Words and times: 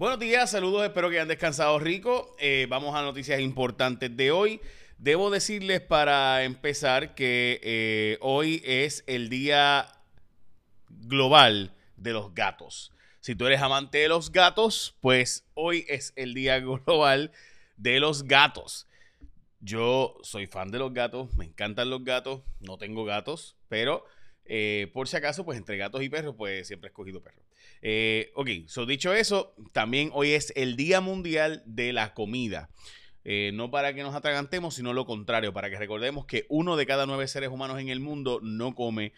Buenos 0.00 0.18
días, 0.18 0.50
saludos, 0.50 0.82
espero 0.82 1.10
que 1.10 1.16
hayan 1.16 1.28
descansado 1.28 1.78
rico. 1.78 2.34
Eh, 2.38 2.66
vamos 2.70 2.96
a 2.96 3.02
noticias 3.02 3.38
importantes 3.38 4.16
de 4.16 4.30
hoy. 4.30 4.62
Debo 4.96 5.28
decirles 5.28 5.82
para 5.82 6.42
empezar 6.44 7.14
que 7.14 7.60
eh, 7.62 8.16
hoy 8.22 8.62
es 8.64 9.04
el 9.06 9.28
día 9.28 9.92
global 10.88 11.74
de 11.98 12.14
los 12.14 12.32
gatos. 12.32 12.92
Si 13.20 13.34
tú 13.34 13.44
eres 13.44 13.60
amante 13.60 13.98
de 13.98 14.08
los 14.08 14.32
gatos, 14.32 14.96
pues 15.02 15.44
hoy 15.52 15.84
es 15.86 16.14
el 16.16 16.32
día 16.32 16.58
global 16.86 17.30
de 17.76 18.00
los 18.00 18.22
gatos. 18.22 18.86
Yo 19.60 20.16
soy 20.22 20.46
fan 20.46 20.70
de 20.70 20.78
los 20.78 20.94
gatos, 20.94 21.34
me 21.34 21.44
encantan 21.44 21.90
los 21.90 22.04
gatos, 22.04 22.40
no 22.60 22.78
tengo 22.78 23.04
gatos, 23.04 23.54
pero 23.68 24.06
eh, 24.52 24.90
por 24.92 25.06
si 25.06 25.16
acaso, 25.16 25.44
pues 25.44 25.56
entre 25.56 25.76
gatos 25.76 26.02
y 26.02 26.08
perros, 26.08 26.34
pues 26.36 26.66
siempre 26.66 26.88
he 26.88 26.90
escogido 26.90 27.22
perros. 27.22 27.44
Eh, 27.82 28.32
ok, 28.34 28.48
dicho 28.88 29.14
eso, 29.14 29.54
también 29.70 30.10
hoy 30.12 30.32
es 30.32 30.52
el 30.56 30.74
Día 30.74 31.00
Mundial 31.00 31.62
de 31.66 31.92
la 31.92 32.14
Comida. 32.14 32.68
Eh, 33.22 33.52
no 33.54 33.70
para 33.70 33.94
que 33.94 34.02
nos 34.02 34.12
atragantemos, 34.16 34.74
sino 34.74 34.92
lo 34.92 35.06
contrario, 35.06 35.52
para 35.52 35.70
que 35.70 35.78
recordemos 35.78 36.26
que 36.26 36.46
uno 36.48 36.76
de 36.76 36.84
cada 36.84 37.06
nueve 37.06 37.28
seres 37.28 37.50
humanos 37.50 37.78
en 37.78 37.90
el 37.90 38.00
mundo 38.00 38.40
no 38.42 38.74
come 38.74 39.12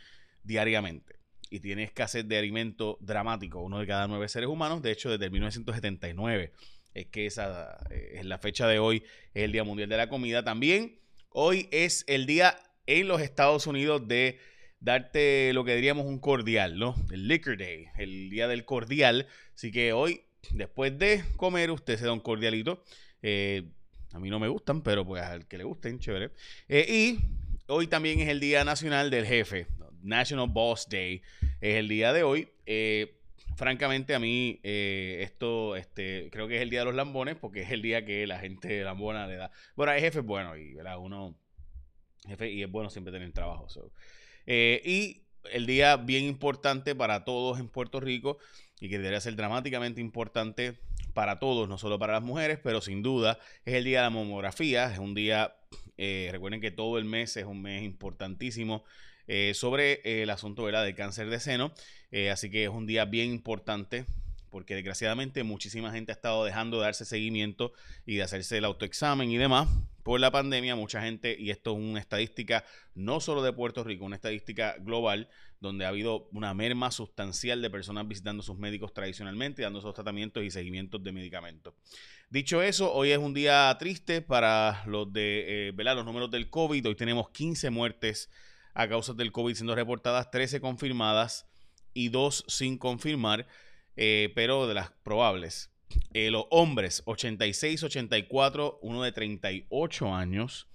diariamente 0.45 1.17
y 1.49 1.61
tiene 1.61 1.85
escasez 1.85 2.29
de 2.29 2.37
alimento 2.37 2.99
dramático, 3.01 3.61
uno 3.61 3.79
de 3.79 3.87
cada 3.87 4.09
nueve 4.09 4.29
seres 4.29 4.51
humanos, 4.51 4.83
de 4.83 4.91
hecho 4.91 5.09
desde 5.09 5.31
1979 5.31 6.53
es 6.93 7.07
que 7.07 7.25
esa 7.25 7.79
es 7.89 8.27
la 8.27 8.37
fecha 8.37 8.69
de 8.69 8.79
hoy, 8.79 9.03
es 9.33 9.45
el 9.45 9.53
Día 9.53 9.65
Mundial 9.65 9.89
de 9.89 9.97
la 9.97 10.11
Comida. 10.11 10.45
También 10.45 10.99
hoy 11.31 11.69
es 11.71 12.05
el 12.07 12.27
día 12.27 12.59
en 12.85 13.09
los 13.09 13.23
Estados 13.23 13.67
Unidos 13.67 14.07
de 14.07 14.39
darte 14.83 15.53
lo 15.53 15.65
que 15.65 15.77
diríamos 15.77 16.07
un 16.07 16.19
cordial, 16.19 16.79
¿no? 16.79 16.95
El 17.11 17.29
Liquor 17.29 17.57
Day, 17.57 17.87
el 17.97 18.29
día 18.31 18.49
del 18.49 18.65
cordial. 18.65 19.27
Así 19.55 19.71
que 19.71 19.93
hoy, 19.93 20.23
después 20.51 20.99
de 20.99 21.23
comer, 21.37 21.71
usted 21.71 21.97
se 21.99 22.05
da 22.05 22.13
un 22.13 22.21
cordialito. 22.21 22.83
Eh, 23.23 23.63
a 24.13 24.19
mí 24.19 24.29
no 24.29 24.41
me 24.41 24.49
gustan, 24.49 24.83
pero 24.83 25.07
pues 25.07 25.23
al 25.23 25.47
que 25.47 25.57
le 25.57 25.65
gusten, 25.65 26.01
chévere. 26.01 26.33
Eh, 26.69 26.87
y 26.89 27.19
hoy 27.69 27.87
también 27.87 28.21
es 28.21 28.29
el 28.29 28.41
Día 28.41 28.65
Nacional 28.65 29.11
del 29.11 29.25
Jefe, 29.25 29.69
National 30.03 30.49
Boss 30.49 30.89
Day. 30.89 31.23
Es 31.61 31.77
el 31.77 31.89
día 31.89 32.13
de 32.13 32.25
hoy. 32.25 32.49
Eh, 32.67 33.21
francamente, 33.57 34.17
a 34.17 34.19
mí 34.19 34.59
esto, 34.65 35.77
este, 35.77 36.29
creo 36.33 36.49
que 36.49 36.57
es 36.57 36.63
el 36.63 36.71
Día 36.71 36.81
de 36.81 36.87
los 36.87 36.97
Lambones, 36.97 37.37
porque 37.37 37.63
es 37.63 37.71
el 37.71 37.83
día 37.83 38.05
que 38.05 38.27
la 38.27 38.41
gente 38.41 38.83
lambona 38.83 39.29
le 39.29 39.37
da. 39.37 39.53
Bueno, 39.77 39.93
hay 39.93 40.01
jefe 40.01 40.21
bueno, 40.21 40.57
y 40.57 40.75
¿verdad? 40.75 40.99
uno, 40.99 41.39
y 42.27 42.63
es 42.63 42.71
bueno 42.71 42.91
siempre 42.91 43.13
tener 43.13 43.31
trabajo. 43.33 43.69
Eh, 44.47 44.83
y 44.85 45.23
el 45.51 45.67
día 45.67 45.97
bien 45.97 46.25
importante 46.25 46.95
para 46.95 47.25
todos 47.25 47.59
en 47.59 47.69
Puerto 47.69 48.01
Rico 48.01 48.39
y 48.81 48.89
que 48.89 48.99
debería 48.99 49.21
ser 49.21 49.37
dramáticamente 49.37 50.01
importante 50.01 50.79
para 51.15 51.39
todos, 51.39 51.69
no 51.69 51.79
solo 51.79 51.99
para 51.99 52.15
las 52.15 52.23
mujeres, 52.23 52.59
pero 52.63 52.81
sin 52.81 53.03
duda 53.03 53.39
es 53.65 53.75
el 53.75 53.85
día 53.85 53.99
de 53.99 54.05
la 54.05 54.11
mamografía. 54.11 54.93
Es 54.93 54.99
un 54.99 55.15
día, 55.15 55.55
eh, 55.99 56.29
recuerden 56.33 56.61
que 56.61 56.71
todo 56.71 56.99
el 56.99 57.05
mes 57.05 57.37
es 57.37 57.45
un 57.45 57.63
mes 57.63 57.83
importantísimo 57.83 58.85
eh, 59.27 59.53
sobre 59.55 60.23
el 60.23 60.31
asunto 60.31 60.67
del 60.67 60.95
cáncer 60.95 61.29
de 61.31 61.39
seno. 61.39 61.73
así 62.31 62.51
que 62.51 62.65
es 62.65 62.71
un 62.71 62.87
día 62.87 63.05
bien 63.05 63.31
importante 63.31 64.07
porque 64.51 64.75
desgraciadamente 64.75 65.45
muchísima 65.45 65.93
gente 65.93 66.13
ha 66.13 66.15
estado 66.15 66.45
dejando 66.45 66.79
de 66.79 66.85
darse 66.85 67.07
seguimiento 67.07 67.73
y 68.05 68.17
de 68.17 68.23
hacerse 68.23 68.59
el 68.59 68.67
autoexamen 68.67 69.31
y 69.31 69.39
demás 69.39 69.69
por 70.03 70.21
la 70.21 70.31
pandemia. 70.31 70.77
Mucha 70.77 71.03
gente, 71.03 71.37
y 71.39 71.51
esto 71.51 71.73
es 71.73 71.79
una 71.79 72.01
estadística 72.01 72.65
no 72.95 73.21
solo 73.21 73.43
de 73.43 73.53
Puerto 73.53 73.85
Rico, 73.85 74.05
una 74.05 74.17
estadística 74.17 74.77
global, 74.79 75.29
donde 75.61 75.85
ha 75.85 75.89
habido 75.89 76.29
una 76.33 76.55
merma 76.55 76.91
sustancial 76.91 77.63
de 77.63 77.71
personas 77.71 78.09
visitando 78.09 78.43
sus 78.43 78.59
médicos 78.59 78.93
tradicionalmente 78.93 79.63
dando 79.63 79.79
esos 79.79 79.95
tratamientos 79.95 80.43
y 80.43 80.51
seguimientos 80.51 81.03
de 81.03 81.13
medicamentos. 81.13 81.75
Dicho 82.29 82.63
eso, 82.63 82.93
hoy 82.93 83.11
es 83.11 83.19
un 83.19 83.35
día 83.35 83.75
triste 83.79 84.23
para 84.23 84.83
los 84.87 85.13
de 85.13 85.69
eh, 85.69 85.73
los 85.73 86.05
números 86.05 86.31
del 86.31 86.51
COVID. 86.51 86.89
Hoy 86.89 86.95
tenemos 86.95 87.31
15 87.31 87.71
muertes 87.71 88.31
a 88.75 88.89
causa 88.89 89.13
del 89.13 89.33
COVID 89.33 89.55
siendo 89.55 89.75
reportadas, 89.75 90.31
13 90.31 90.61
confirmadas 90.61 91.47
y 91.95 92.09
2 92.09 92.45
sin 92.49 92.79
confirmar. 92.79 93.47
Eh, 93.97 94.33
pero 94.35 94.67
de 94.67 94.75
las 94.75 94.91
probables. 95.03 95.71
Eh, 96.15 96.31
los 96.31 96.45
hombres, 96.51 97.03
86, 97.07 97.83
84, 97.83 98.79
uno 98.83 99.03
de 99.03 99.13
38 99.13 100.15
años, 100.15 100.69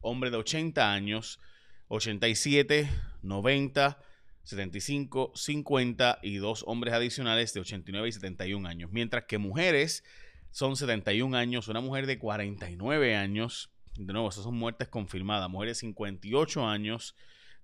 hombre 0.00 0.30
de 0.30 0.36
80 0.38 0.92
años, 0.92 1.40
87, 1.88 2.88
90, 3.22 3.98
75, 4.44 5.32
50 5.34 6.18
y 6.22 6.36
dos 6.36 6.64
hombres 6.66 6.94
adicionales 6.94 7.52
de 7.52 7.60
89 7.60 8.08
y 8.08 8.12
71 8.12 8.68
años. 8.68 8.90
Mientras 8.92 9.24
que 9.24 9.38
mujeres 9.38 10.04
son 10.50 10.76
71 10.76 11.36
años, 11.36 11.68
una 11.68 11.80
mujer 11.80 12.06
de 12.06 12.18
49 12.18 13.16
años, 13.16 13.70
de 13.96 14.12
nuevo, 14.12 14.28
esas 14.28 14.44
son 14.44 14.54
muertes 14.54 14.88
confirmadas, 14.88 15.50
mujer 15.50 15.68
de 15.68 15.74
58 15.74 16.66
años 16.66 17.14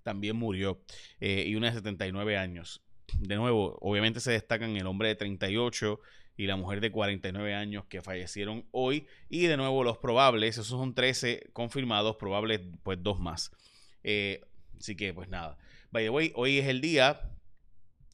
también 0.03 0.35
murió 0.35 0.79
eh, 1.19 1.45
y 1.47 1.55
una 1.55 1.67
de 1.67 1.73
79 1.73 2.37
años. 2.37 2.83
De 3.17 3.35
nuevo, 3.35 3.77
obviamente 3.81 4.19
se 4.19 4.31
destacan 4.31 4.77
el 4.77 4.85
hombre 4.85 5.07
de 5.07 5.15
38 5.15 5.99
y 6.37 6.47
la 6.47 6.55
mujer 6.55 6.81
de 6.81 6.91
49 6.91 7.53
años 7.53 7.85
que 7.85 8.01
fallecieron 8.01 8.65
hoy. 8.71 9.07
Y 9.29 9.47
de 9.47 9.57
nuevo 9.57 9.83
los 9.83 9.97
probables, 9.97 10.57
esos 10.57 10.67
son 10.67 10.93
13 10.93 11.49
confirmados, 11.53 12.17
probables 12.17 12.61
pues 12.83 13.01
dos 13.01 13.19
más. 13.19 13.51
Eh, 14.03 14.41
así 14.77 14.95
que 14.95 15.13
pues 15.13 15.29
nada. 15.29 15.57
By 15.91 16.03
the 16.03 16.09
way, 16.09 16.31
hoy 16.35 16.59
es 16.59 16.67
el 16.67 16.81
día 16.81 17.21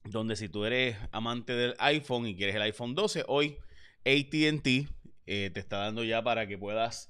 donde 0.04 0.36
si 0.36 0.50
tú 0.50 0.66
eres 0.66 0.98
amante 1.12 1.54
del 1.54 1.76
iPhone 1.80 2.28
y 2.28 2.36
quieres 2.36 2.56
el 2.56 2.62
iPhone 2.64 2.96
12, 2.96 3.26
hoy 3.28 3.58
ATT 4.06 4.68
eh, 5.28 5.50
te 5.54 5.60
está 5.60 5.78
dando 5.78 6.04
ya 6.04 6.24
para 6.24 6.48
que 6.48 6.58
puedas 6.58 7.10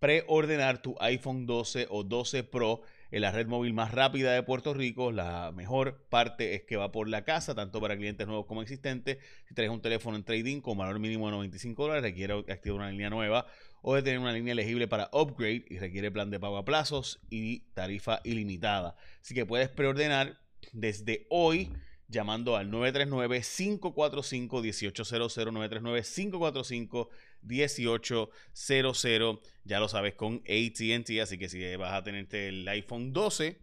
preordenar 0.00 0.82
tu 0.82 0.96
iPhone 1.00 1.46
12 1.46 1.86
o 1.88 2.02
12 2.02 2.42
Pro 2.44 2.82
en 3.12 3.20
la 3.20 3.30
red 3.30 3.46
móvil 3.46 3.74
más 3.74 3.92
rápida 3.92 4.32
de 4.32 4.42
Puerto 4.42 4.74
Rico. 4.74 5.12
La 5.12 5.52
mejor 5.54 6.04
parte 6.08 6.54
es 6.54 6.64
que 6.64 6.76
va 6.76 6.90
por 6.90 7.08
la 7.08 7.24
casa, 7.24 7.54
tanto 7.54 7.80
para 7.80 7.96
clientes 7.96 8.26
nuevos 8.26 8.46
como 8.46 8.62
existentes. 8.62 9.18
Si 9.46 9.54
traes 9.54 9.70
un 9.70 9.82
teléfono 9.82 10.16
en 10.16 10.24
trading 10.24 10.60
con 10.60 10.76
valor 10.78 10.98
mínimo 10.98 11.26
de 11.26 11.32
95 11.32 11.82
dólares, 11.82 12.02
requiere 12.02 12.32
activar 12.48 12.80
una 12.80 12.90
línea 12.90 13.10
nueva 13.10 13.46
o 13.82 13.94
de 13.94 14.02
tener 14.02 14.18
una 14.18 14.32
línea 14.32 14.52
elegible 14.52 14.88
para 14.88 15.10
upgrade 15.12 15.66
y 15.68 15.78
requiere 15.78 16.10
plan 16.10 16.30
de 16.30 16.40
pago 16.40 16.56
a 16.56 16.64
plazos 16.64 17.20
y 17.28 17.60
tarifa 17.74 18.22
ilimitada. 18.24 18.96
Así 19.20 19.34
que 19.34 19.44
puedes 19.44 19.68
preordenar 19.68 20.38
desde 20.72 21.26
hoy 21.28 21.70
llamando 22.08 22.56
al 22.56 22.70
939-545-1800, 22.70 25.50
939-545-1800, 25.50 27.08
ya 29.64 29.80
lo 29.80 29.88
sabes, 29.88 30.14
con 30.14 30.42
ATT, 30.46 31.20
así 31.22 31.38
que 31.38 31.48
si 31.48 31.76
vas 31.76 31.92
a 31.92 32.02
tenerte 32.02 32.48
el 32.48 32.66
iPhone 32.68 33.12
12, 33.12 33.58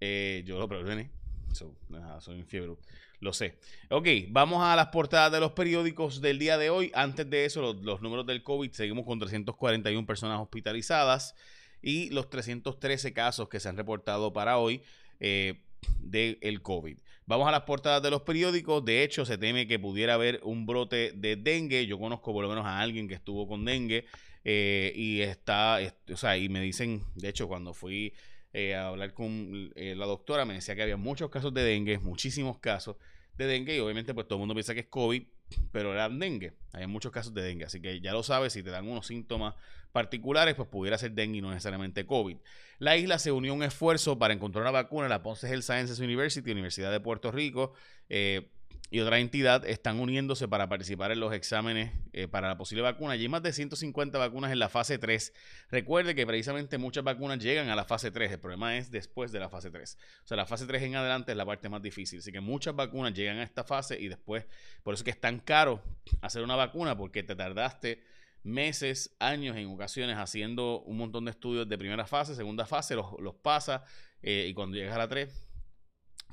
eh, 0.00 0.42
yo 0.46 0.58
lo 0.58 0.68
preordené, 0.68 1.10
soy 1.52 2.36
un 2.36 2.46
fiebre, 2.46 2.76
lo 3.20 3.32
sé. 3.32 3.58
Ok, 3.90 4.06
vamos 4.28 4.62
a 4.62 4.76
las 4.76 4.88
portadas 4.88 5.32
de 5.32 5.40
los 5.40 5.52
periódicos 5.52 6.20
del 6.20 6.38
día 6.38 6.58
de 6.58 6.70
hoy. 6.70 6.90
Antes 6.94 7.28
de 7.28 7.44
eso, 7.44 7.72
los, 7.74 8.02
números 8.02 8.26
del 8.26 8.42
COVID, 8.42 8.70
seguimos 8.72 9.06
con 9.06 9.18
341 9.18 10.06
personas 10.06 10.40
hospitalizadas 10.40 11.34
y 11.80 12.10
los 12.10 12.28
313 12.28 13.12
casos 13.12 13.48
que 13.48 13.60
se 13.60 13.68
han 13.68 13.76
reportado 13.76 14.32
para 14.32 14.58
hoy. 14.58 14.82
Eh, 15.20 15.60
del 16.00 16.62
COVID. 16.62 16.98
Vamos 17.26 17.48
a 17.48 17.50
las 17.50 17.62
portadas 17.62 18.02
de 18.02 18.10
los 18.10 18.22
periódicos. 18.22 18.84
De 18.84 19.02
hecho, 19.02 19.24
se 19.24 19.38
teme 19.38 19.66
que 19.66 19.78
pudiera 19.78 20.14
haber 20.14 20.40
un 20.42 20.66
brote 20.66 21.12
de 21.12 21.36
dengue. 21.36 21.86
Yo 21.86 21.98
conozco 21.98 22.32
por 22.32 22.42
lo 22.42 22.50
menos 22.50 22.66
a 22.66 22.80
alguien 22.80 23.08
que 23.08 23.14
estuvo 23.14 23.48
con 23.48 23.64
dengue 23.64 24.04
eh, 24.44 24.92
y 24.94 25.22
está, 25.22 25.78
o 26.12 26.16
sea, 26.16 26.36
y 26.36 26.50
me 26.50 26.60
dicen, 26.60 27.02
de 27.14 27.30
hecho, 27.30 27.48
cuando 27.48 27.72
fui 27.72 28.12
eh, 28.52 28.74
a 28.74 28.88
hablar 28.88 29.14
con 29.14 29.72
eh, 29.74 29.94
la 29.96 30.04
doctora, 30.04 30.44
me 30.44 30.54
decía 30.54 30.76
que 30.76 30.82
había 30.82 30.98
muchos 30.98 31.30
casos 31.30 31.54
de 31.54 31.62
dengue, 31.62 31.98
muchísimos 31.98 32.58
casos 32.58 32.96
de 33.36 33.46
dengue 33.46 33.76
y 33.76 33.80
obviamente 33.80 34.14
pues 34.14 34.28
todo 34.28 34.36
el 34.36 34.40
mundo 34.40 34.54
piensa 34.54 34.74
que 34.74 34.80
es 34.80 34.86
COVID, 34.86 35.24
pero 35.72 35.92
era 35.92 36.08
dengue. 36.08 36.54
Hay 36.72 36.86
muchos 36.86 37.12
casos 37.12 37.34
de 37.34 37.42
dengue, 37.42 37.64
así 37.64 37.80
que 37.80 38.00
ya 38.00 38.12
lo 38.12 38.22
sabes, 38.22 38.52
si 38.52 38.62
te 38.62 38.70
dan 38.70 38.88
unos 38.88 39.06
síntomas 39.06 39.54
particulares, 39.92 40.54
pues 40.54 40.68
pudiera 40.68 40.98
ser 40.98 41.12
dengue 41.12 41.38
y 41.38 41.40
no 41.40 41.50
necesariamente 41.50 42.06
COVID. 42.06 42.36
La 42.78 42.96
isla 42.96 43.18
se 43.18 43.32
unió 43.32 43.52
a 43.52 43.54
un 43.54 43.62
esfuerzo 43.62 44.18
para 44.18 44.34
encontrar 44.34 44.62
una 44.62 44.72
vacuna. 44.72 45.08
La 45.08 45.22
Ponce 45.22 45.48
Health 45.48 45.62
Sciences 45.62 46.00
University, 46.00 46.50
Universidad 46.50 46.90
de 46.90 47.00
Puerto 47.00 47.30
Rico, 47.30 47.72
eh, 48.08 48.50
y 48.90 49.00
otra 49.00 49.18
entidad 49.18 49.66
están 49.66 49.98
uniéndose 49.98 50.46
para 50.46 50.68
participar 50.68 51.10
en 51.10 51.18
los 51.18 51.32
exámenes 51.32 51.90
eh, 52.12 52.28
para 52.28 52.48
la 52.48 52.56
posible 52.56 52.82
vacuna. 52.82 53.14
hay 53.14 53.28
más 53.28 53.42
de 53.42 53.52
150 53.52 54.18
vacunas 54.18 54.52
en 54.52 54.58
la 54.58 54.68
fase 54.68 54.98
3. 54.98 55.32
Recuerde 55.70 56.14
que 56.14 56.26
precisamente 56.26 56.78
muchas 56.78 57.02
vacunas 57.02 57.38
llegan 57.38 57.70
a 57.70 57.76
la 57.76 57.84
fase 57.84 58.10
3. 58.10 58.32
El 58.32 58.38
problema 58.38 58.76
es 58.76 58.90
después 58.90 59.32
de 59.32 59.40
la 59.40 59.48
fase 59.48 59.70
3. 59.70 59.98
O 60.22 60.26
sea, 60.28 60.36
la 60.36 60.46
fase 60.46 60.66
3 60.66 60.82
en 60.82 60.96
adelante 60.96 61.32
es 61.32 61.36
la 61.36 61.46
parte 61.46 61.68
más 61.68 61.82
difícil. 61.82 62.20
Así 62.20 62.30
que 62.30 62.40
muchas 62.40 62.76
vacunas 62.76 63.14
llegan 63.14 63.38
a 63.38 63.42
esta 63.42 63.64
fase 63.64 63.98
y 63.98 64.08
después, 64.08 64.46
por 64.82 64.94
eso 64.94 65.00
es 65.00 65.04
que 65.04 65.10
es 65.10 65.20
tan 65.20 65.40
caro 65.40 65.82
hacer 66.20 66.42
una 66.42 66.54
vacuna 66.54 66.96
porque 66.96 67.22
te 67.22 67.34
tardaste 67.34 68.02
meses, 68.44 69.16
años 69.18 69.56
en 69.56 69.68
ocasiones 69.70 70.18
haciendo 70.18 70.82
un 70.82 70.98
montón 70.98 71.24
de 71.24 71.30
estudios 71.30 71.68
de 71.68 71.78
primera 71.78 72.06
fase, 72.06 72.34
segunda 72.34 72.66
fase, 72.66 72.94
los, 72.94 73.06
los 73.18 73.34
pasa 73.34 73.84
eh, 74.22 74.46
y 74.48 74.54
cuando 74.54 74.76
llegas 74.76 74.94
a 74.94 74.98
la 74.98 75.08
3 75.08 75.53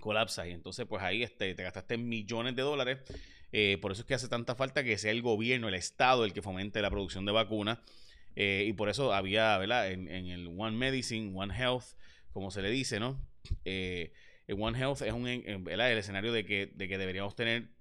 colapsa 0.01 0.47
y 0.47 0.51
entonces 0.51 0.85
pues 0.85 1.01
ahí 1.01 1.23
este, 1.23 1.55
te 1.55 1.63
gastaste 1.63 1.97
millones 1.97 2.55
de 2.55 2.61
dólares 2.61 2.99
Eh, 3.53 3.77
por 3.81 3.91
eso 3.91 4.03
es 4.03 4.07
que 4.07 4.13
hace 4.13 4.29
tanta 4.29 4.55
falta 4.55 4.81
que 4.81 4.97
sea 4.97 5.11
el 5.11 5.21
gobierno, 5.21 5.67
el 5.67 5.73
Estado, 5.73 6.23
el 6.23 6.31
que 6.31 6.41
fomente 6.41 6.81
la 6.81 6.89
producción 6.89 7.25
de 7.25 7.33
vacunas. 7.33 7.79
Eh, 8.37 8.63
y 8.65 8.71
por 8.71 8.87
eso 8.87 9.13
había, 9.13 9.57
¿verdad? 9.57 9.91
En, 9.91 10.07
el 10.07 10.47
One 10.57 10.77
Medicine, 10.77 11.33
One 11.35 11.53
Health, 11.53 11.83
como 12.31 12.49
se 12.49 12.61
le 12.61 12.69
dice, 12.69 12.99
¿no? 12.99 13.19
el 13.65 14.11
One 14.47 14.79
Health 14.79 15.01
es 15.01 15.11
un, 15.11 15.27
el 15.27 15.81
escenario 15.97 16.31
de 16.31 16.45
que, 16.45 16.67
de 16.67 16.87
que 16.87 16.97
deberíamos 16.97 17.35
tener 17.35 17.71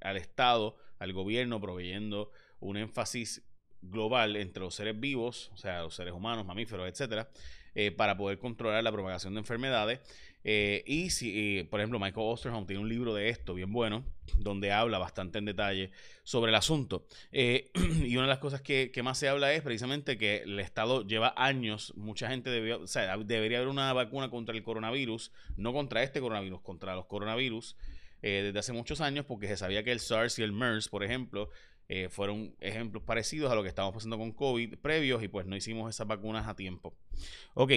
al 0.00 0.16
Estado, 0.16 0.78
al 0.98 1.12
gobierno, 1.12 1.60
proveyendo 1.60 2.30
un 2.60 2.76
énfasis 2.76 3.42
global 3.82 4.36
entre 4.36 4.62
los 4.62 4.74
seres 4.74 4.98
vivos, 4.98 5.50
o 5.52 5.56
sea, 5.56 5.82
los 5.82 5.94
seres 5.94 6.12
humanos, 6.12 6.44
mamíferos, 6.44 6.88
etcétera, 6.88 7.30
eh, 7.74 7.90
para 7.90 8.16
poder 8.16 8.38
controlar 8.38 8.82
la 8.84 8.92
propagación 8.92 9.34
de 9.34 9.40
enfermedades. 9.40 10.00
Eh, 10.42 10.82
y 10.86 11.10
si, 11.10 11.66
por 11.70 11.80
ejemplo, 11.80 11.98
Michael 11.98 12.26
Osterholm 12.28 12.66
tiene 12.66 12.82
un 12.82 12.88
libro 12.88 13.14
de 13.14 13.28
esto 13.28 13.54
bien 13.54 13.72
bueno, 13.72 14.04
donde 14.38 14.72
habla 14.72 14.98
bastante 14.98 15.38
en 15.38 15.44
detalle 15.44 15.90
sobre 16.22 16.50
el 16.50 16.56
asunto. 16.56 17.06
Eh, 17.32 17.70
y 18.04 18.16
una 18.16 18.22
de 18.22 18.28
las 18.28 18.38
cosas 18.38 18.62
que, 18.62 18.92
más 19.02 19.18
se 19.18 19.28
habla 19.28 19.52
es 19.52 19.62
precisamente 19.62 20.16
que 20.16 20.38
el 20.38 20.58
Estado 20.60 21.06
lleva 21.06 21.34
años, 21.36 21.92
mucha 21.96 22.28
gente 22.28 22.50
debió, 22.50 22.82
o 22.82 22.86
sea, 22.86 23.16
debería 23.18 23.58
haber 23.58 23.68
una 23.68 23.92
vacuna 23.92 24.30
contra 24.30 24.54
el 24.54 24.62
coronavirus, 24.62 25.32
no 25.56 25.72
contra 25.72 26.02
este 26.02 26.20
coronavirus, 26.20 26.60
contra 26.60 26.94
los 26.94 27.06
coronavirus. 27.06 27.76
desde 28.22 28.58
hace 28.58 28.72
muchos 28.72 29.00
años, 29.00 29.24
porque 29.26 29.48
se 29.48 29.56
sabía 29.56 29.82
que 29.82 29.92
el 29.92 30.00
SARS 30.00 30.38
y 30.38 30.42
el 30.42 30.52
MERS, 30.52 30.88
por 30.88 31.02
ejemplo, 31.04 31.50
eh, 31.92 32.08
fueron 32.08 32.54
ejemplos 32.60 33.02
parecidos 33.02 33.50
a 33.50 33.56
lo 33.56 33.64
que 33.64 33.68
estábamos 33.68 33.94
pasando 33.96 34.16
con 34.16 34.30
COVID 34.30 34.78
previos 34.78 35.24
y 35.24 35.28
pues 35.28 35.44
no 35.46 35.56
hicimos 35.56 35.90
esas 35.90 36.06
vacunas 36.06 36.46
a 36.46 36.54
tiempo. 36.54 36.94
Ok, 37.54 37.72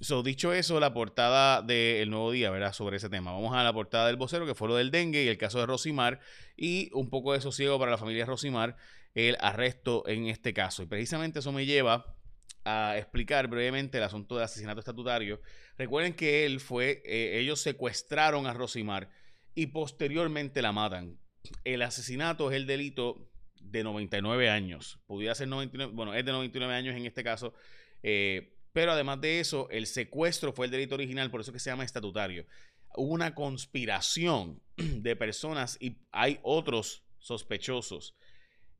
so, 0.00 0.22
dicho 0.22 0.52
eso, 0.52 0.80
la 0.80 0.92
portada 0.92 1.62
del 1.62 2.10
nuevo 2.10 2.32
día, 2.32 2.50
¿verdad? 2.50 2.72
Sobre 2.72 2.96
ese 2.96 3.08
tema. 3.08 3.32
Vamos 3.32 3.54
a 3.54 3.62
la 3.62 3.72
portada 3.72 4.06
del 4.06 4.16
vocero, 4.16 4.46
que 4.46 4.54
fue 4.54 4.68
lo 4.68 4.76
del 4.76 4.90
dengue 4.90 5.24
y 5.24 5.28
el 5.28 5.38
caso 5.38 5.58
de 5.58 5.66
Rosimar, 5.66 6.20
y 6.56 6.90
un 6.92 7.10
poco 7.10 7.32
de 7.32 7.40
sosiego 7.40 7.78
para 7.78 7.90
la 7.90 7.98
familia 7.98 8.26
Rosimar, 8.26 8.76
el 9.14 9.36
arresto 9.40 10.06
en 10.06 10.28
este 10.28 10.52
caso. 10.52 10.82
Y 10.82 10.86
precisamente 10.86 11.40
eso 11.40 11.52
me 11.52 11.66
lleva 11.66 12.16
a 12.64 12.96
explicar 12.96 13.48
brevemente 13.48 13.98
el 13.98 14.04
asunto 14.04 14.36
del 14.36 14.44
asesinato 14.44 14.80
estatutario. 14.80 15.40
Recuerden 15.76 16.14
que 16.14 16.46
él 16.46 16.60
fue, 16.60 17.02
eh, 17.04 17.38
ellos 17.40 17.60
secuestraron 17.60 18.46
a 18.46 18.54
Rosimar 18.54 19.10
y 19.54 19.66
posteriormente 19.66 20.62
la 20.62 20.72
matan. 20.72 21.18
El 21.64 21.82
asesinato 21.82 22.50
es 22.50 22.56
el 22.56 22.66
delito 22.66 23.28
de 23.60 23.82
99 23.82 24.48
años. 24.48 25.00
Pudiera 25.06 25.34
ser 25.34 25.48
99, 25.48 25.92
bueno, 25.94 26.14
es 26.14 26.24
de 26.24 26.32
99 26.32 26.74
años 26.74 26.96
en 26.96 27.06
este 27.06 27.24
caso. 27.24 27.54
Eh, 28.02 28.58
pero 28.72 28.92
además 28.92 29.20
de 29.20 29.40
eso, 29.40 29.68
el 29.70 29.86
secuestro 29.86 30.52
fue 30.52 30.66
el 30.66 30.72
delito 30.72 30.94
original, 30.94 31.30
por 31.30 31.40
eso 31.40 31.52
que 31.52 31.58
se 31.58 31.70
llama 31.70 31.84
estatutario. 31.84 32.46
Hubo 32.94 33.12
una 33.12 33.34
conspiración 33.34 34.60
de 34.76 35.16
personas 35.16 35.76
y 35.80 35.96
hay 36.10 36.38
otros 36.42 37.04
sospechosos. 37.18 38.16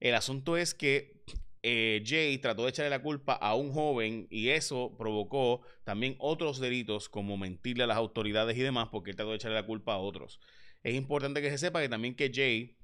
El 0.01 0.15
asunto 0.15 0.57
es 0.57 0.75
que 0.75 1.23
eh, 1.63 2.03
Jay 2.05 2.39
trató 2.39 2.65
de 2.65 2.71
echarle 2.71 2.91
la 2.91 3.03
culpa 3.03 3.35
a 3.35 3.55
un 3.55 3.73
joven 3.73 4.27
y 4.31 4.49
eso 4.49 4.97
provocó 4.99 5.63
también 5.85 6.17
otros 6.19 6.59
delitos 6.59 7.09
como 7.09 7.37
mentirle 7.37 7.85
a 7.85 7.87
las 7.87 7.97
autoridades 7.97 8.57
y 8.57 8.61
demás 8.61 8.89
porque 8.91 9.11
él 9.11 9.17
trató 9.17 9.31
de 9.31 9.37
echarle 9.37 9.57
la 9.57 9.67
culpa 9.67 9.95
a 9.95 9.99
otros. 9.99 10.41
Es 10.83 10.95
importante 10.95 11.41
que 11.41 11.51
se 11.51 11.59
sepa 11.59 11.81
que 11.81 11.89
también 11.89 12.17
que 12.17 12.33
Jay 12.35 12.77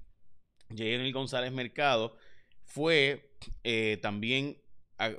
Jenny 0.75 1.11
González 1.11 1.51
Mercado 1.51 2.15
fue 2.63 3.31
eh, 3.63 3.97
también, 4.01 4.61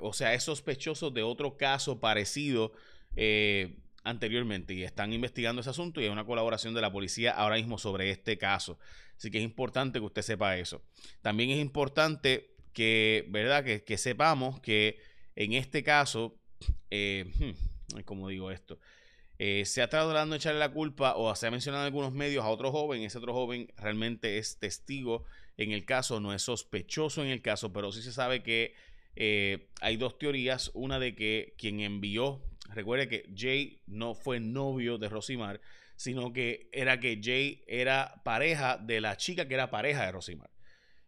o 0.01 0.13
sea, 0.13 0.33
es 0.33 0.43
sospechoso 0.43 1.09
de 1.11 1.23
otro 1.23 1.57
caso 1.57 1.99
parecido 1.99 2.73
eh, 3.15 3.77
anteriormente 4.03 4.73
y 4.73 4.83
están 4.83 5.13
investigando 5.13 5.61
ese 5.61 5.69
asunto 5.69 6.01
y 6.01 6.05
hay 6.05 6.09
una 6.09 6.25
colaboración 6.25 6.73
de 6.73 6.81
la 6.81 6.91
policía 6.91 7.31
ahora 7.31 7.55
mismo 7.55 7.77
sobre 7.77 8.11
este 8.11 8.37
caso. 8.37 8.79
Así 9.17 9.29
que 9.29 9.37
es 9.37 9.43
importante 9.43 9.99
que 9.99 10.05
usted 10.05 10.21
sepa 10.21 10.57
eso. 10.57 10.81
También 11.21 11.51
es 11.51 11.59
importante 11.59 12.55
que, 12.73 13.25
¿verdad? 13.29 13.63
Que, 13.63 13.97
sepamos 13.97 14.59
que 14.59 14.99
en 15.35 15.53
este 15.53 15.83
caso, 15.83 16.39
eh, 16.89 17.31
hmm, 17.39 17.99
¿cómo 18.05 18.29
digo 18.29 18.51
esto? 18.51 18.79
se 19.65 19.81
ha 19.81 19.89
tratado 19.89 20.27
de 20.27 20.35
echarle 20.35 20.59
la 20.59 20.71
culpa 20.71 21.15
o 21.15 21.35
se 21.35 21.47
ha 21.47 21.51
mencionado 21.51 21.81
en 21.81 21.87
algunos 21.87 22.13
medios 22.13 22.45
a 22.45 22.49
otro 22.49 22.71
joven. 22.71 23.01
Ese 23.01 23.17
otro 23.17 23.33
joven 23.33 23.73
realmente 23.75 24.37
es 24.37 24.59
testigo 24.59 25.25
en 25.57 25.71
el 25.71 25.85
caso, 25.85 26.19
no 26.19 26.33
es 26.33 26.41
sospechoso 26.43 27.23
en 27.23 27.29
el 27.29 27.41
caso, 27.41 27.73
pero 27.73 27.91
sí 27.91 28.01
se 28.01 28.11
sabe 28.11 28.43
que 28.43 28.73
eh, 29.15 29.69
hay 29.81 29.97
dos 29.97 30.17
teorías. 30.17 30.71
Una 30.73 30.99
de 30.99 31.15
que 31.15 31.55
quien 31.57 31.79
envió, 31.79 32.41
recuerde 32.69 33.07
que 33.07 33.31
Jay 33.35 33.81
no 33.87 34.15
fue 34.15 34.39
novio 34.39 34.97
de 34.97 35.09
Rosimar, 35.09 35.61
sino 35.95 36.33
que 36.33 36.69
era 36.71 36.99
que 36.99 37.19
Jay 37.21 37.63
era 37.67 38.21
pareja 38.23 38.77
de 38.77 39.01
la 39.01 39.17
chica 39.17 39.47
que 39.47 39.53
era 39.53 39.69
pareja 39.69 40.05
de 40.05 40.11
Rosimar. 40.11 40.49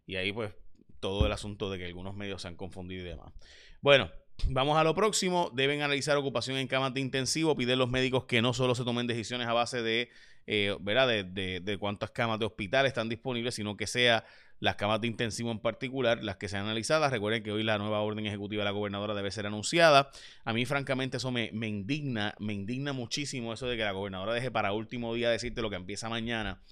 Y 0.06 0.16
ahí 0.16 0.32
pues 0.32 0.52
todo 1.00 1.26
el 1.26 1.32
asunto 1.32 1.70
de 1.70 1.78
que 1.78 1.86
algunos 1.86 2.14
medios 2.14 2.42
se 2.42 2.48
han 2.48 2.56
confundido 2.56 3.04
y 3.04 3.08
demás. 3.08 3.32
Bueno, 3.80 4.10
Vamos 4.48 4.76
a 4.76 4.84
lo 4.84 4.94
próximo. 4.94 5.50
Deben 5.54 5.82
analizar 5.82 6.16
ocupación 6.16 6.58
en 6.58 6.66
camas 6.66 6.92
de 6.92 7.00
intensivo. 7.00 7.56
Piden 7.56 7.78
los 7.78 7.88
médicos 7.88 8.24
que 8.24 8.42
no 8.42 8.52
solo 8.52 8.74
se 8.74 8.84
tomen 8.84 9.06
decisiones 9.06 9.46
a 9.46 9.52
base 9.52 9.82
de, 9.82 10.10
eh, 10.46 10.76
¿verdad? 10.80 11.08
De, 11.08 11.60
de, 11.60 11.78
cuántas 11.78 12.10
camas 12.10 12.38
de 12.38 12.46
hospital 12.46 12.86
están 12.86 13.08
disponibles, 13.08 13.54
sino 13.54 13.76
que 13.76 13.86
sea 13.86 14.24
las 14.60 14.76
camas 14.76 15.00
de 15.00 15.08
intensivo 15.08 15.50
en 15.50 15.58
particular, 15.58 16.22
las 16.22 16.36
que 16.36 16.48
sean 16.48 16.64
analizadas. 16.64 17.10
Recuerden 17.10 17.42
que 17.42 17.52
hoy 17.52 17.62
la 17.62 17.78
nueva 17.78 18.00
orden 18.00 18.26
ejecutiva 18.26 18.62
de 18.62 18.64
la 18.64 18.70
gobernadora 18.70 19.14
debe 19.14 19.30
ser 19.30 19.46
anunciada. 19.46 20.10
A 20.44 20.52
mí, 20.52 20.64
francamente, 20.64 21.18
eso 21.18 21.30
me, 21.30 21.50
indigna, 21.52 22.34
me 22.38 22.52
indigna 22.52 22.92
muchísimo 22.92 23.52
eso 23.52 23.66
de 23.66 23.76
que 23.76 23.84
la 23.84 23.92
gobernadora 23.92 24.32
deje 24.32 24.50
para 24.50 24.72
último 24.72 25.14
día 25.14 25.30
decirte 25.30 25.60
lo 25.62 25.70
que 25.70 25.76
empieza 25.76 26.08
mañana. 26.08 26.62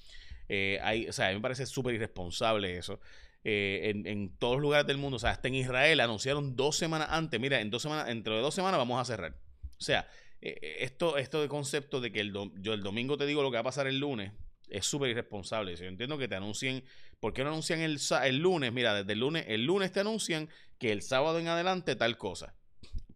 Eh, 0.48 1.06
o 1.08 1.12
sea, 1.12 1.26
a 1.26 1.28
mí 1.30 1.36
me 1.36 1.40
parece 1.42 1.66
súper 1.66 1.94
irresponsable 1.94 2.78
eso. 2.78 3.00
Eh, 3.44 3.92
en, 4.04 4.36
todos 4.36 4.54
los 4.54 4.62
lugares 4.62 4.86
del 4.86 4.98
mundo, 4.98 5.16
o 5.16 5.18
sea, 5.18 5.30
hasta 5.30 5.48
en 5.48 5.56
Israel 5.56 5.98
anunciaron 6.00 6.54
dos 6.54 6.76
semanas 6.76 7.08
antes, 7.10 7.40
mira, 7.40 7.60
en 7.60 7.70
dos 7.70 7.82
semanas, 7.82 8.06
dentro 8.06 8.36
de 8.36 8.40
dos 8.40 8.54
semanas 8.54 8.78
vamos 8.78 9.00
a 9.00 9.04
cerrar. 9.04 9.34
O 9.78 9.84
sea, 9.84 10.06
eh, 10.40 10.76
esto, 10.80 11.18
esto 11.18 11.42
de 11.42 11.48
concepto 11.48 12.00
de 12.00 12.12
que 12.12 12.20
el 12.20 12.32
yo 12.60 12.72
el 12.72 12.82
domingo 12.82 13.16
te 13.16 13.26
digo 13.26 13.42
lo 13.42 13.50
que 13.50 13.56
va 13.56 13.60
a 13.62 13.64
pasar 13.64 13.88
el 13.88 13.98
lunes, 13.98 14.32
es 14.72 14.86
súper 14.86 15.10
irresponsable. 15.10 15.76
Yo 15.76 15.84
entiendo 15.84 16.18
que 16.18 16.28
te 16.28 16.34
anuncien, 16.34 16.82
¿por 17.20 17.32
qué 17.32 17.44
no 17.44 17.50
anuncian 17.50 17.80
el, 17.80 17.98
el 18.24 18.38
lunes? 18.38 18.72
Mira, 18.72 18.94
desde 18.94 19.12
el 19.12 19.20
lunes, 19.20 19.44
el 19.48 19.64
lunes 19.64 19.92
te 19.92 20.00
anuncian 20.00 20.48
que 20.78 20.92
el 20.92 21.02
sábado 21.02 21.38
en 21.38 21.48
adelante 21.48 21.94
tal 21.94 22.16
cosa. 22.16 22.54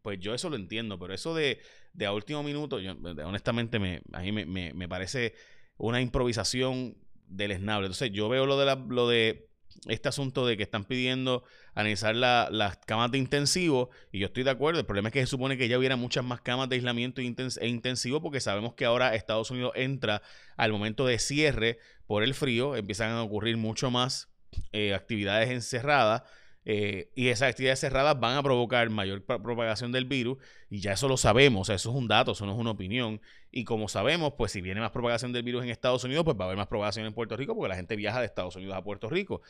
Pues 0.03 0.21
yo 0.21 0.35
eso 0.35 0.51
lo 0.51 0.57
entiendo, 0.57 0.99
pero 0.99 1.15
eso 1.15 1.35
de, 1.35 1.61
de 1.93 2.07
a 2.07 2.13
último 2.13 2.43
minuto, 2.43 2.79
yo, 2.79 2.93
honestamente 3.25 3.79
me, 3.79 4.03
a 4.13 4.21
mí 4.21 4.33
me, 4.33 4.47
me, 4.47 4.73
me, 4.73 4.89
parece 4.89 5.35
una 5.79 6.01
improvisación 6.01 6.97
deleznable. 7.27 7.87
Entonces 7.87 8.13
yo 8.13 8.29
veo 8.29 8.47
lo 8.47 8.59
de, 8.59 8.67
la, 8.67 8.75
lo 8.77 9.09
de 9.09 9.46
este 9.89 10.09
asunto 10.09 10.47
de 10.47 10.57
que 10.57 10.63
están 10.63 10.85
pidiendo 10.85 11.45
analizar 11.75 12.15
las 12.15 12.77
camas 12.87 13.11
de 13.11 13.19
intensivo, 13.19 13.91
y 14.13 14.21
yo 14.21 14.27
estoy 14.27 14.43
de 14.43 14.51
acuerdo, 14.51 14.81
el 14.81 14.87
problema 14.87 15.09
es 15.09 15.13
que 15.13 15.21
se 15.21 15.27
supone 15.27 15.57
que 15.57 15.69
ya 15.69 15.79
hubiera 15.79 15.97
muchas 15.97 16.25
más 16.25 16.41
camas 16.41 16.69
de 16.69 16.77
aislamiento 16.77 17.21
e 17.21 17.69
intensivo, 17.69 18.21
porque 18.21 18.41
sabemos 18.41 18.75
que 18.75 18.85
ahora 18.85 19.15
Estados 19.15 19.51
Unidos 19.51 19.73
entra 19.75 20.23
al 20.57 20.73
momento 20.73 21.07
de 21.07 21.19
cierre 21.19 21.79
por 22.07 22.23
el 22.23 22.35
frío, 22.35 22.77
empiezan 22.77 23.11
a 23.13 23.23
ocurrir 23.23 23.57
mucho 23.57 23.91
más 23.91 24.29
eh, 24.73 24.95
actividades 24.95 25.51
encerradas. 25.51 26.23
Eh, 26.69 27.13
y 27.15 27.29
esas 27.29 27.51
actividades 27.51 27.79
cerradas 27.79 28.19
van 28.19 28.37
a 28.37 28.43
provocar 28.43 28.91
mayor 28.91 29.23
propagación 29.23 29.93
del 29.93 30.05
virus 30.05 30.39
y 30.69 30.81
ya 30.81 30.95
eso 30.95 31.07
lo 31.07 31.17
sabemos, 31.17 31.69
eso 31.69 31.91
es 31.91 31.97
un 31.97 32.09
dato, 32.09 32.33
eso 32.33 32.45
no 32.45 32.53
es 32.55 32.59
una 32.59 32.73
opinión. 32.73 33.21
Y 33.53 33.63
como 33.63 33.89
sabemos, 33.89 34.33
pues 34.37 34.51
si 34.51 34.61
viene 34.61 34.81
más 34.81 34.91
propagación 34.91 35.33
del 35.33 35.45
virus 35.45 35.63
en 35.63 35.71
Estados 35.71 36.03
Unidos, 36.03 36.25
pues 36.25 36.37
va 36.37 36.43
a 36.43 36.47
haber 36.47 36.57
más 36.57 36.67
propagación 36.67 37.07
en 37.07 37.15
Puerto 37.15 37.37
Rico 37.37 37.55
porque 37.55 37.69
la 37.69 37.77
gente 37.77 37.95
viaja 37.95 38.19
de 38.19 38.27
Estados 38.27 38.57
Unidos 38.57 38.75
a 38.75 38.83
Puerto 38.83 39.09
Rico. 39.09 39.43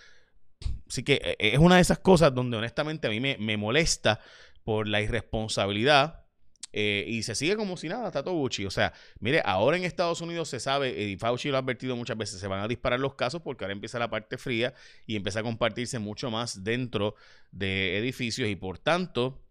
Así 0.87 1.03
que 1.03 1.15
eh, 1.15 1.37
es 1.39 1.59
una 1.59 1.77
de 1.77 1.81
esas 1.81 1.99
cosas 2.01 2.35
donde 2.35 2.59
honestamente 2.59 3.07
a 3.07 3.11
mí 3.11 3.19
me, 3.19 3.39
me 3.39 3.57
molesta 3.57 4.21
por 4.63 4.87
la 4.87 5.01
irresponsabilidad 5.01 6.26
eh, 6.79 7.07
y 7.09 7.23
se 7.23 7.35
sigue 7.35 7.57
como 7.57 7.79
si 7.79 7.89
nada, 7.89 8.09
está 8.09 8.23
todo 8.23 8.35
Gucci. 8.35 8.67
O 8.67 8.71
sea, 8.71 8.93
mire, 9.19 9.41
ahora 9.47 9.79
en 9.79 9.85
Estados 9.85 10.21
Unidos 10.21 10.51
se 10.51 10.61
sabe, 10.61 11.05
y 11.05 11.17
Fauci 11.17 11.49
lo 11.49 11.57
ha 11.57 11.61
advertido 11.61 11.97
muchas 11.97 12.19
veces, 12.19 12.39
se 12.39 12.47
van 12.49 12.61
a 12.61 12.69
disparar 12.69 13.01
los 13.01 13.15
casos 13.15 13.41
porque 13.41 13.65
ahora 13.65 13.73
empieza 13.73 13.99
la 13.99 14.11
parte 14.11 14.37
fría 14.37 14.75
y 15.07 15.17
empieza 15.17 15.41
a 15.41 15.43
compartirse 15.43 15.99
mucho 15.99 16.31
más 16.31 16.65
dentro 16.65 17.15
de 17.51 17.97
edificios 17.97 18.47
y 18.51 18.57
por 18.57 18.77
tanto 18.77 19.43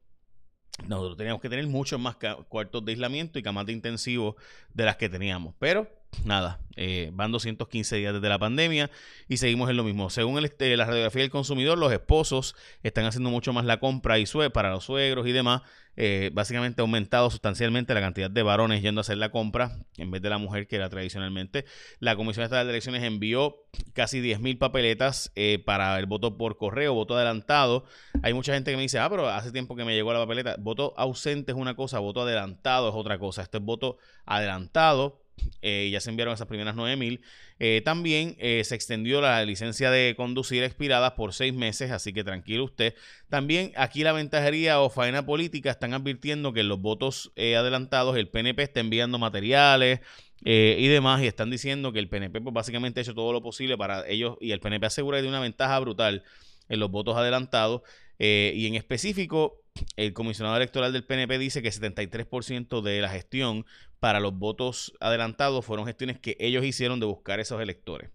nosotros 0.88 1.18
teníamos 1.18 1.42
que 1.42 1.50
tener 1.50 1.66
muchos 1.66 2.00
más 2.00 2.16
cuartos 2.48 2.86
de 2.86 2.92
aislamiento 2.92 3.40
y 3.40 3.42
camas 3.42 3.66
de 3.66 3.74
intensivo 3.74 4.36
de 4.76 4.86
las 4.86 4.98
que 4.98 5.10
teníamos. 5.10 5.56
Pero 5.58 5.90
nada, 6.24 6.60
eh, 6.76 7.10
van 7.14 7.32
215 7.32 7.96
días 7.96 8.14
desde 8.14 8.30
la 8.30 8.40
pandemia 8.40 8.92
y 9.28 9.38
seguimos 9.38 9.70
en 9.70 9.78
lo 9.78 9.84
mismo. 9.84 10.10
Según 10.10 10.44
este, 10.44 10.76
la 10.76 10.86
radiografía 10.86 11.22
del 11.22 11.32
consumidor, 11.32 11.78
los 11.78 11.92
esposos 11.92 12.56
están 12.84 13.06
haciendo 13.06 13.30
mucho 13.30 13.54
más 13.54 13.66
la 13.66 13.80
compra 13.80 14.20
y 14.20 14.26
sue 14.26 14.50
para 14.50 14.72
los 14.72 14.86
suegros 14.86 15.28
y 15.28 15.32
demás. 15.32 15.62
Eh, 15.98 16.30
básicamente 16.34 16.82
ha 16.82 16.84
aumentado 16.84 17.30
sustancialmente 17.30 17.94
la 17.94 18.02
cantidad 18.02 18.30
de 18.30 18.44
varones 18.44 18.82
yendo 18.82 19.00
a 19.00 19.04
hacer 19.04 19.18
la 19.18 19.32
compra 19.32 19.78
en 19.96 20.12
vez 20.12 20.22
de 20.22 20.30
la 20.30 20.38
mujer 20.38 20.68
que 20.68 20.76
era 20.76 20.90
tradicionalmente. 20.90 21.64
La 22.00 22.18
Comisión 22.18 22.44
Estatal 22.44 22.66
de 22.66 22.74
Elecciones 22.74 23.04
envió 23.04 23.64
casi 23.94 24.22
10.000 24.22 24.58
papeletas 24.58 25.32
eh, 25.36 25.64
para 25.66 25.98
el 25.98 26.06
voto 26.06 26.38
por 26.38 26.58
correo, 26.58 26.94
voto 26.94 27.16
adelantado. 27.16 27.86
Hay 28.24 28.34
mucha 28.34 28.54
gente 28.54 28.72
que 28.72 28.78
me 28.78 28.84
dice, 28.84 29.00
ah, 29.00 29.10
pero 29.10 29.30
hace 29.30 29.54
tiempo 29.54 29.76
que 29.78 29.86
me 29.86 29.96
llegó 29.96 30.12
la 30.12 30.20
papeleta. 30.20 30.58
Voto 30.60 30.94
ausente 30.98 31.54
es 31.54 31.58
una 31.58 31.76
cosa, 31.76 32.00
voto 32.00 32.22
adelantado 32.24 32.90
es 32.90 32.96
otra 32.96 33.18
cosa. 33.18 33.44
Este 33.44 33.60
es 33.60 33.64
voto 33.64 33.98
adelantado 34.26 35.25
eh, 35.62 35.90
ya 35.92 36.00
se 36.00 36.10
enviaron 36.10 36.34
esas 36.34 36.48
primeras 36.48 36.76
9 36.76 36.96
mil. 36.96 37.22
Eh, 37.60 37.82
también 37.84 38.36
eh, 38.40 38.64
se 38.64 38.76
extendió 38.76 39.22
la 39.22 39.44
licencia 39.46 39.90
de 39.90 40.14
conducir 40.16 40.64
expirada 40.64 41.16
por 41.16 41.34
seis 41.34 41.54
meses, 41.54 41.92
así 41.92 42.14
que 42.14 42.24
tranquilo 42.24 42.66
usted. 42.66 42.94
También 43.30 43.72
aquí 43.76 44.04
la 44.04 44.12
ventajería 44.12 44.80
o 44.80 44.90
faena 44.90 45.26
política 45.26 45.72
están 45.72 45.94
advirtiendo 45.94 46.54
que 46.54 46.62
en 46.62 46.70
los 46.70 46.80
votos 46.80 47.32
adelantados 47.36 48.16
el 48.18 48.28
PNP 48.28 48.64
está 48.64 48.80
enviando 48.80 49.18
materiales 49.18 50.02
y 50.42 50.88
demás 50.88 51.24
y 51.24 51.28
están 51.28 51.50
diciendo 51.50 51.92
que 51.92 52.00
el 52.00 52.10
PNP 52.10 52.42
pues, 52.42 52.54
básicamente 52.54 53.00
ha 53.00 53.04
hecho 53.04 53.16
todo 53.16 53.34
lo 53.34 53.42
posible 53.42 53.78
para 53.78 54.08
ellos 54.08 54.38
y 54.42 54.52
el 54.52 54.60
PNP 54.60 54.86
asegura 54.86 55.18
tiene 55.18 55.30
una 55.30 55.40
ventaja 55.40 55.80
brutal 55.80 56.24
en 56.70 56.80
los 56.80 56.92
votos 56.92 57.18
adelantados 57.18 57.82
y 58.20 58.68
en 58.68 58.76
específico 58.76 59.65
el 59.96 60.14
comisionado 60.14 60.58
electoral 60.58 60.94
del 60.94 61.06
PNP 61.06 61.38
dice 61.38 61.62
que 61.62 61.70
73% 61.70 62.82
de 62.82 63.02
la 63.02 63.10
gestión 63.10 63.66
para 64.00 64.20
los 64.20 64.38
votos 64.38 64.94
adelantados 65.00 65.66
fueron 65.66 65.86
gestiones 65.86 66.20
que 66.20 66.38
ellos 66.40 66.64
hicieron 66.64 67.00
de 67.00 67.06
buscar 67.06 67.40
esos 67.40 67.62
electores. 67.62 68.12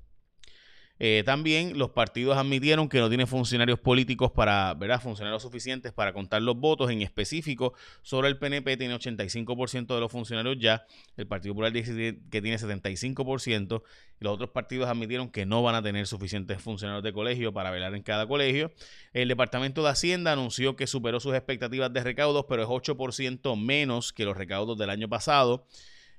Eh, 1.03 1.23
también 1.25 1.79
los 1.79 1.91
partidos 1.91 2.37
admitieron 2.37 2.87
que 2.87 3.01
no 3.01 3.09
tienen 3.09 3.27
funcionarios 3.27 3.79
políticos 3.81 4.31
para, 4.33 4.75
¿verdad? 4.75 5.01
Funcionarios 5.01 5.43
suficientes 5.43 5.95
para 5.95 6.13
contar 6.13 6.43
los 6.43 6.57
votos. 6.57 6.91
En 6.91 7.01
específico, 7.01 7.73
sobre 8.03 8.29
el 8.29 8.39
PNP 8.39 8.77
tiene 8.77 8.95
85% 8.95 9.95
de 9.95 10.01
los 10.01 10.13
funcionarios 10.13 10.59
ya. 10.61 10.85
El 11.17 11.27
Partido 11.27 11.55
Popular 11.55 11.73
dice 11.73 12.19
que 12.31 12.43
tiene 12.43 12.59
75%. 12.59 13.83
Y 14.21 14.25
los 14.25 14.35
otros 14.35 14.51
partidos 14.51 14.91
admitieron 14.91 15.31
que 15.31 15.47
no 15.47 15.63
van 15.63 15.75
a 15.75 15.83
tener 15.83 16.07
suficientes 16.07 16.61
funcionarios 16.61 17.03
de 17.03 17.15
colegio 17.15 17.55
para 17.55 17.71
velar 17.71 17.95
en 17.95 18.03
cada 18.03 18.29
colegio. 18.29 18.71
El 19.15 19.29
Departamento 19.29 19.83
de 19.83 19.89
Hacienda 19.89 20.33
anunció 20.33 20.77
que 20.77 20.87
superó 20.87 21.19
sus 21.19 21.35
expectativas 21.35 21.91
de 21.91 22.05
recaudos, 22.05 22.45
pero 22.47 22.63
es 22.63 22.69
8% 22.69 23.57
menos 23.59 24.13
que 24.13 24.27
los 24.27 24.37
recaudos 24.37 24.77
del 24.77 24.91
año 24.91 25.09
pasado. 25.09 25.67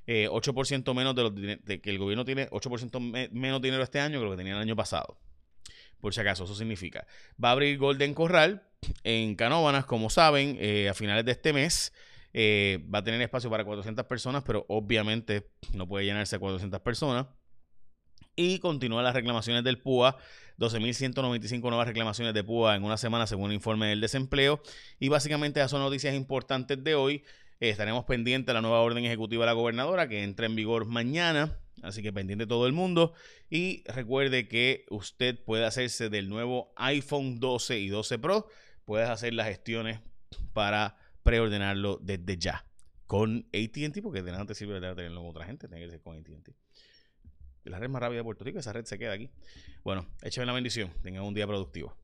8% 0.07 0.91
eh, 0.91 0.93
menos 0.93 1.15
de, 1.15 1.23
lo 1.23 1.33
que 1.81 1.89
el 1.89 1.97
gobierno 1.97 2.25
tiene, 2.25 2.49
8% 2.49 3.29
menos 3.31 3.61
dinero 3.61 3.83
este 3.83 3.99
año 3.99 4.19
que 4.19 4.25
lo 4.25 4.31
que 4.31 4.37
tenía 4.37 4.53
el 4.53 4.59
año 4.59 4.75
pasado. 4.75 5.17
Por 5.99 6.13
si 6.13 6.21
acaso, 6.21 6.45
eso 6.45 6.55
significa. 6.55 7.05
Va 7.41 7.49
a 7.49 7.51
abrir 7.51 7.77
Golden 7.77 8.13
Corral 8.13 8.67
en 9.03 9.35
Canóbanas, 9.35 9.85
como 9.85 10.09
saben, 10.09 10.57
eh, 10.59 10.89
a 10.89 10.93
finales 10.93 11.23
de 11.25 11.31
este 11.31 11.53
mes. 11.53 11.93
Eh, 12.33 12.79
va 12.93 12.99
a 12.99 13.03
tener 13.03 13.21
espacio 13.21 13.49
para 13.49 13.63
400 13.63 14.05
personas, 14.05 14.43
pero 14.43 14.65
obviamente 14.67 15.51
no 15.73 15.87
puede 15.87 16.05
llenarse 16.05 16.35
a 16.35 16.39
400 16.39 16.81
personas. 16.81 17.27
Y 18.35 18.59
continúan 18.59 19.03
las 19.03 19.13
reclamaciones 19.13 19.63
del 19.63 19.79
PUA. 19.79 20.17
12.195 20.57 21.61
nuevas 21.61 21.87
reclamaciones 21.87 22.33
de 22.33 22.43
PUA 22.43 22.75
en 22.75 22.83
una 22.83 22.97
semana, 22.97 23.27
según 23.27 23.51
el 23.51 23.55
informe 23.55 23.87
del 23.87 24.01
desempleo. 24.01 24.61
Y 24.99 25.09
básicamente 25.09 25.59
esas 25.59 25.71
son 25.71 25.81
noticias 25.81 26.15
importantes 26.15 26.83
de 26.83 26.95
hoy. 26.95 27.23
Estaremos 27.69 28.05
pendientes 28.05 28.47
de 28.47 28.53
la 28.53 28.61
nueva 28.61 28.81
orden 28.81 29.05
ejecutiva 29.05 29.43
de 29.43 29.45
la 29.45 29.53
gobernadora 29.53 30.09
que 30.09 30.23
entra 30.23 30.47
en 30.47 30.55
vigor 30.55 30.85
mañana. 30.85 31.59
Así 31.83 32.01
que 32.01 32.11
pendiente 32.11 32.47
todo 32.47 32.65
el 32.65 32.73
mundo. 32.73 33.13
Y 33.51 33.83
recuerde 33.85 34.47
que 34.47 34.85
usted 34.89 35.37
puede 35.43 35.65
hacerse 35.65 36.09
del 36.09 36.27
nuevo 36.27 36.73
iPhone 36.75 37.39
12 37.39 37.77
y 37.77 37.89
12 37.89 38.17
Pro. 38.17 38.47
Puedes 38.83 39.07
hacer 39.09 39.35
las 39.35 39.47
gestiones 39.47 39.99
para 40.53 40.97
preordenarlo 41.21 41.99
desde 42.01 42.37
ya. 42.37 42.65
Con 43.05 43.47
ATT, 43.53 44.01
porque 44.01 44.23
de 44.23 44.31
nada 44.31 44.45
te 44.47 44.55
sirve 44.55 44.79
de 44.79 44.95
tenerlo 44.95 45.21
con 45.21 45.29
otra 45.29 45.45
gente, 45.45 45.67
tiene 45.67 45.85
que 45.85 45.91
ser 45.91 46.01
con 46.01 46.17
ATT. 46.17 46.49
La 47.65 47.77
red 47.77 47.89
más 47.89 48.01
rápida 48.01 48.17
de 48.17 48.23
Puerto 48.23 48.43
Rico, 48.43 48.57
esa 48.57 48.73
red 48.73 48.85
se 48.85 48.97
queda 48.97 49.13
aquí. 49.13 49.29
Bueno, 49.83 50.07
échame 50.23 50.47
la 50.47 50.53
bendición. 50.53 50.91
Tengan 51.03 51.21
un 51.23 51.35
día 51.35 51.45
productivo. 51.45 51.95